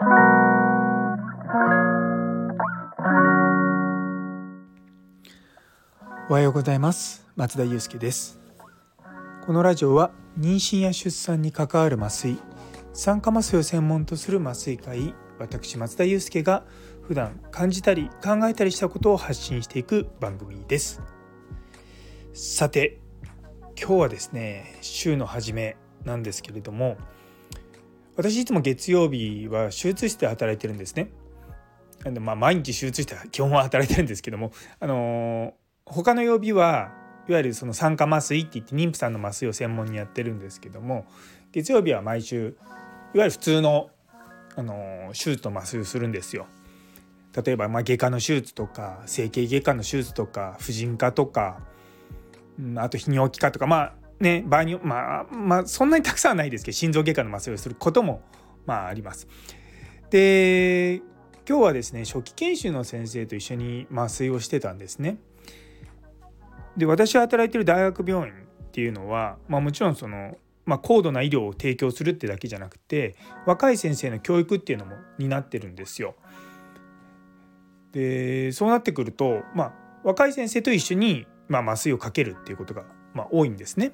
[6.34, 7.26] はようございます。
[7.34, 8.38] 松田祐介です。
[9.44, 12.38] このラジオは妊娠や出産に関わる麻酔
[12.92, 16.64] 酸化麻酔を専門とする麻酔科医私松田祐介が
[17.02, 21.02] 普段感じたり考えたりしたことを発信していく番組です。
[22.34, 23.00] さて
[23.76, 26.98] 今日はですね週の初めなんですけれども
[28.18, 31.12] 私いつも月曜日は手術室で働いてるんですね。
[32.20, 34.50] まあ、毎日手術室で基本は働いてるんですけども、
[34.80, 35.52] あのー、
[35.86, 36.90] 他の曜日は
[37.28, 41.06] いわゆるその酸化麻酔って言って妊婦さんの麻酔を専門にやってるんですけども
[41.52, 42.56] 月曜日は毎週
[43.14, 43.90] いわゆる普通の、
[44.56, 46.46] あのー、手術の麻酔をするんですよ。
[47.44, 51.60] 例えばまあ外科の手術とか整形外科の手術とか婦人科とか、
[52.58, 58.22] うん、あと泌尿器科とかまあね場合にまあまあそんなにたくさんはないですけど心臓外科の麻酔をすることも
[58.66, 59.28] まああります。
[60.10, 61.02] で
[61.48, 65.18] 今日はですね初期研修の先生と一緒に麻酔をしてたんですね。
[66.76, 76.14] で私が働いてる大学病院っていうのは、まあ、もちろんその、まあ、高度な医療を提供するってだけじゃなくて若い先生の教育っていうのも担ってるんですよ。
[77.92, 79.72] でそうなってくると、まあ、
[80.04, 83.92] 若い先生と一緒に、まあ、麻酔をかけるっていうことが、まあ、多いんですね。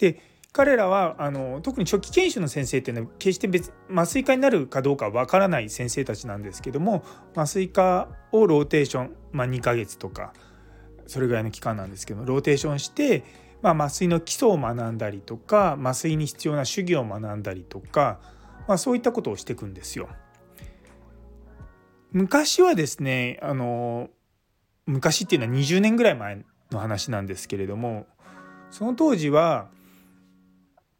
[0.00, 0.18] で
[0.52, 7.04] 彼らはあの特に初期研修の先生っていうのは決して別麻酔科になるかどうかわからない先生たちなんですけども
[7.36, 10.32] 麻酔科をローテーション、まあ、2ヶ月とか
[11.06, 13.24] それぐらいの期間なんですけどローテーションして、
[13.62, 18.18] まあ、麻酔の基礎を学んだりとか麻酔に必要な手技を学んだりとか、
[18.66, 20.08] まあ、そういったことをしていくんですよ。
[22.12, 24.08] 昔はですねあの
[24.86, 28.06] 昔っていうのは20年ぐらい前の話なんですけれども
[28.72, 29.68] その当時は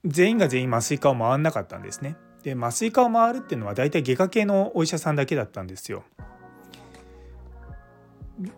[0.04, 2.16] 全員が全員麻酔科を回んなかったんですね。
[2.42, 6.04] で麻酔科を回るっていうのは大体外科系のお医者さんだけだったんですよ。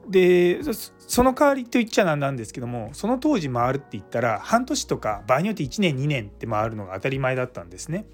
[0.09, 0.61] で
[0.98, 8.05] その代わりと言っちゃなんなんですけどもその当時回るって言ったら半年とか場合によって1年2年って回るのが当たり前だったんですね。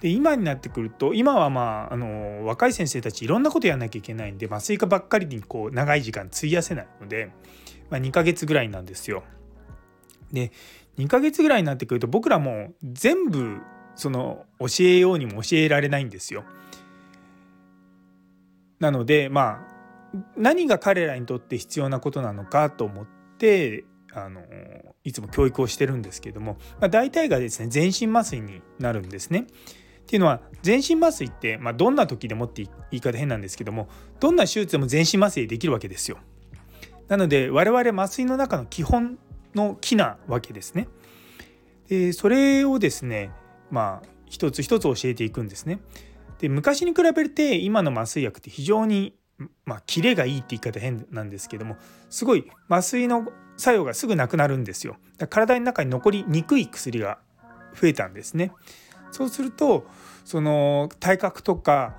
[0.00, 7.30] で今になってくると今はまああの若い先生たちいろんなことやんなきゃいけないんで麻酔科ばっかりにこう長い時間費やせないので、
[7.90, 9.22] まあ、2ヶ月ぐらいなんですよ。
[10.32, 10.52] で
[11.00, 13.60] 2ヶ月ぐらいになってくると僕らも全部
[13.94, 16.44] その教えようにも教えられないんですよ。
[18.78, 19.70] なのでまあ
[20.36, 23.06] 何が彼らにとって必要なことなのかと思っ
[23.38, 24.42] てあの
[25.04, 29.46] いつも教育をしてるんですけども、まあ、大体がですね全身麻酔になるんですね。
[30.02, 36.18] っていうのは全身麻酔って、まあ、どんな時でもって言い方変なんですけどもどんな手術でも全身麻酔できるわけですよ。
[37.06, 39.18] なので我々麻酔の中の基本
[39.54, 40.88] の木なわけですね。
[41.88, 43.30] でそれをですね
[43.70, 45.80] まあ一つ一つ教えていくんですね。
[46.38, 49.14] で昔に比べて今の麻酔薬って非常に
[49.64, 51.76] まあキレがいいって言い方変なんですけども
[52.08, 54.96] すごい麻酔の作用がすぐなくなるんですよ。
[55.28, 57.18] 体の中に残りにくい薬が
[57.78, 58.52] 増えたんですね。
[59.10, 59.86] そうすると
[60.24, 61.94] その体格とか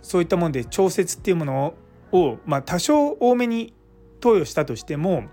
[0.00, 1.74] そういったもので調節っていうもの
[2.12, 3.74] を、まあ、多少多めに
[4.20, 5.24] 投与したとしても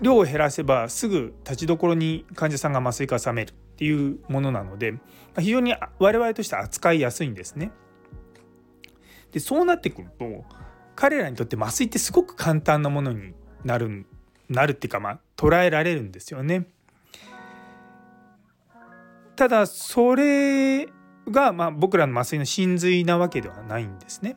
[0.00, 4.94] 量を減らせばすぐ立ちどころに患者さんが麻酔が冷めるっていうものなので
[5.38, 7.72] 非常に我々として扱いやすいんですね。
[9.32, 10.44] でそうなってくると
[10.94, 13.34] 彼らにとって麻酔ってすごく簡単なものに
[13.64, 14.06] なる
[14.48, 16.66] なるっていうかまあ捉えられるんですよね。
[19.34, 20.86] ただそれ
[21.30, 24.36] がまあ僕らの麻酔の真髄なわけではないんですね。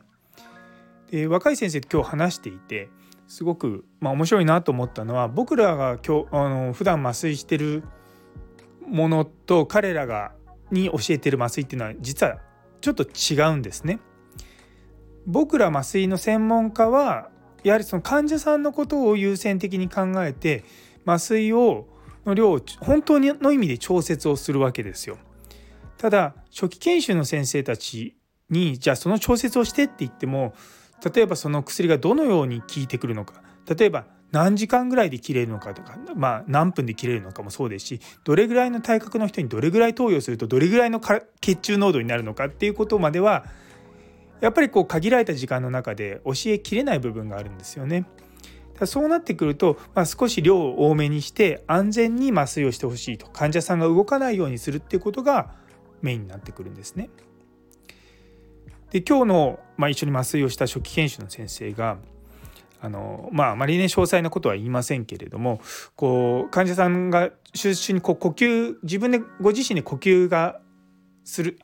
[1.10, 2.88] で若い先生と今日話していて
[3.28, 7.82] すごく、まあ、面白いなと思ったのは僕らが今日あの普段麻酔してる
[8.86, 10.32] ものと彼らが
[10.70, 12.38] に教えてる麻酔っていうのは実は
[12.80, 13.98] ちょっと違うんですね。
[15.26, 17.30] 僕ら麻酔の専門家は
[17.64, 20.64] やはりその患者さんのことを優先的に考えて
[21.04, 21.88] 麻酔を
[22.24, 25.18] の量を本当の意味で調節をするわけですよ。
[25.98, 28.16] ただ初期研修の先生たち
[28.50, 30.54] にじゃあその調節をしてって言っても
[31.14, 41.00] 例えばその薬がどのように効いてくるのか例えば何時間ぐらいで切れるのかとか、まあ、何分で切れるのかもそうですしどれぐらいの体格の人にどれぐらい投与するとどれぐらいの
[41.40, 43.46] 血中濃度になるのかっていうことまでは
[44.40, 48.04] やっぱりこう限られた時間の中で教えきれない部分があるんですよね。
[48.84, 55.54] そうなってくると、まあ、少し量を多めにして安全に麻酔をしてほしいと患者さんが動かないようにするっていうことが
[56.02, 57.08] メインになってくるんですね。
[58.96, 61.98] で今日の、まあ、一緒に麻酔をした初期研修の先生が
[62.80, 65.60] あのまああまりね詳細なことは言いませんけれども
[65.96, 70.62] こう患者さんが手術中にこう呼吸自分でご自身で呼吸が
[71.24, 71.58] する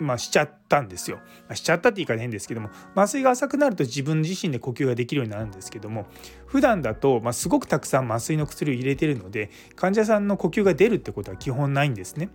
[0.00, 1.18] まあ、しちゃったんですよ。
[1.46, 6.06] まあ、しちゃったって言い方変ですけども麻酔が浅くなると自分自身で呼吸ができるようになるんですけども
[6.46, 12.28] 普段だと、ま、すごくたくさん麻酔の薬を入れてるので患者さんの呼吸が出るってことは基本ないんですね。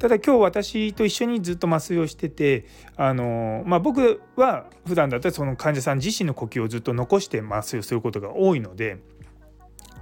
[0.00, 2.64] ただ今日私と一緒にずっと麻酔をしてて
[2.96, 8.98] あの、まあ、僕は普段だったらその患者さん自身の呼吸をずっと残して麻酔をすることが多いので。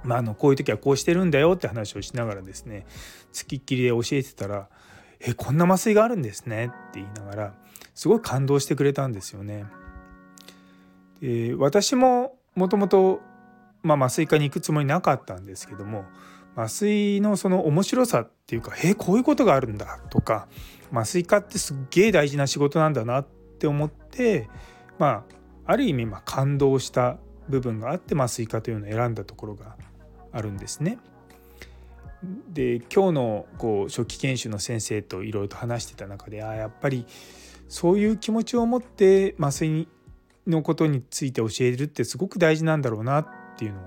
[0.01, 2.85] まあ、あのこういう時はこうしてるんだよって話をしながらですね
[3.33, 4.69] つきっきりで教えてたら
[5.19, 7.53] 「えこんな麻酔があるんですね」って言いながら
[7.95, 9.65] すごい感動してくれたんですよね。
[11.19, 13.19] で私ももともと
[13.83, 16.05] 麻酔科に行くつもりなかったんですけども
[16.55, 20.47] 麻酔のその面白さっていうか「えこういうことがあるんだ」とか
[20.91, 23.27] 麻酔科ってすっげえ大事な仕事なんだなっ
[23.59, 24.49] て思って
[24.97, 25.23] ま
[25.65, 27.17] あある意味ま感動した
[27.47, 29.75] 部分があって麻酔科というのを選んだところが
[30.31, 30.97] あるんですね。
[32.49, 37.05] で今日のこう初期研修の先生といろいろと話してた中であやっぱり
[37.69, 39.87] そういう気持ちを持って麻酔
[40.45, 43.83] のことについて教えるってすごく大事なんだろうなっていうのを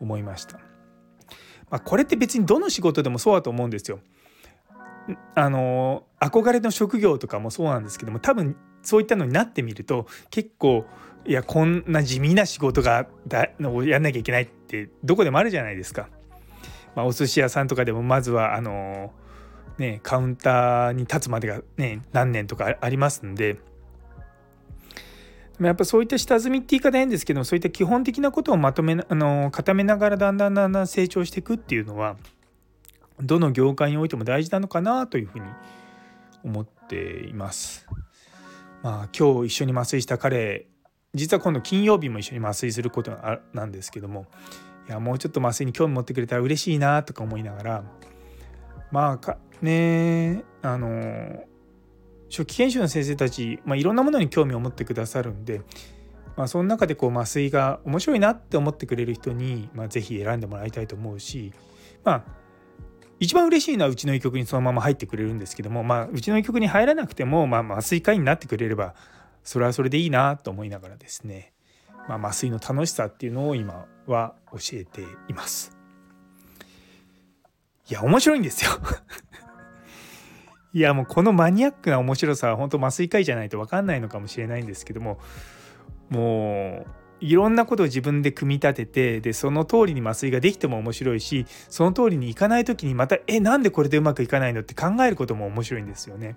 [0.00, 0.71] 思いました。
[1.72, 3.98] まあ、これって別にどの仕事でもそうだと思うんですよ。
[5.34, 10.84] あの憧れの職業とかもそうなんですけども多分そういったのになってみると結構
[11.26, 16.08] いやこんな地味な仕事がだのやんなきゃいけないってどこでもあるじゃないですか。
[16.94, 19.10] まあ、お寿司屋さんとかでもまずはあの
[19.78, 23.56] ねカウンターに立つまでがね何年とかありますんで。
[25.62, 32.16] まやっぱそういった下積みって言い方変ですけどそういった基本的なことをまとめあの固めながらだんだんだんだん成長していくっていうのは
[33.20, 35.44] どの業界においても大事なのかなというふうに
[36.44, 37.86] 思っています。
[38.82, 40.66] まあ今日一緒に麻酔した彼
[41.14, 43.16] 実は今度金曜日も一緒に麻酔すること
[43.52, 44.26] なんですけども
[44.88, 47.84] いやもうちょっと麻酔に興味持ってくれたら嬉しいなとか思いながら
[48.90, 51.44] まあかねあの
[52.32, 55.60] 初期研修の先生たち、まあ、いろんなものに興味を持ってくださるんで、
[56.34, 61.52] まあ、その中でこう麻酔が面白いなって思ってくれる人に、まあ、是非選んでもらいたいと思うし
[62.04, 62.24] まあ
[63.20, 68.94] 一番嬉しいのはうちの医局にそのまま入ってくれるんですけども、まあ、うちの医局に入らなくても、まあ、麻酔科医になってくれれば
[69.44, 71.52] それはそれでいいなと思いながらですね、
[72.08, 75.76] まあ、麻酔の楽しさっていうのを今は教えています。
[77.90, 78.70] いや面白いんですよ
[80.74, 85.18] いやもうこのマニアックな面白さは本当麻酔科医じゃないと分かんないのかもしれないんですけども
[86.08, 96.36] もういろんなことを自分で組み立ててでその通りに麻酔ができても面白いしその通りにいかない時にまたえなんでこれでうまくいかないのって考えることも面白いんですよね。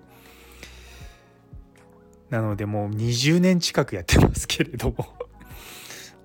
[2.30, 5.06] なのでもう20年近くやってますけれども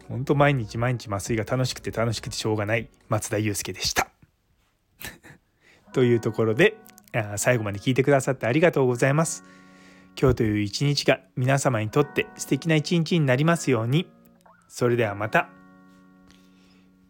[0.09, 4.09] 本当毎日毎日麻酔が楽しくて楽しくてしょうがない松田祐介でした。
[5.93, 6.77] というところで
[7.37, 9.43] 最後まで聞いてくださってありがとうございます。
[10.19, 14.07] 今日という一日が皆様にとって素敵な一日になりますように。
[14.67, 15.49] それではまた。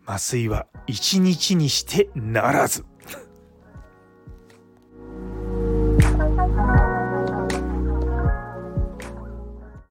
[0.06, 2.86] 麻酔は一日にしてならず。